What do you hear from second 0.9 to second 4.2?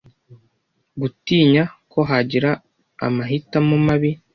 gutinya ko bagira amahitamo mabi